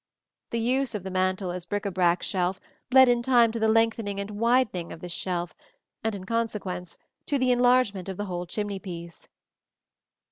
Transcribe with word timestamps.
The 0.49 0.59
use 0.59 0.95
of 0.95 1.03
the 1.03 1.11
mantel 1.11 1.51
as 1.51 1.65
a 1.65 1.67
bric 1.67 1.83
à 1.83 1.93
brac 1.93 2.23
shelf 2.23 2.59
led 2.91 3.07
in 3.07 3.21
time 3.21 3.51
to 3.51 3.59
the 3.59 3.67
lengthening 3.67 4.19
and 4.19 4.31
widening 4.31 4.91
of 4.91 4.99
this 4.99 5.11
shelf, 5.11 5.53
and 6.03 6.15
in 6.15 6.25
consequence 6.25 6.97
to 7.27 7.37
the 7.37 7.51
enlargement 7.51 8.09
of 8.09 8.17
the 8.17 8.25
whole 8.25 8.47
chimney 8.47 8.79
piece. 8.79 9.27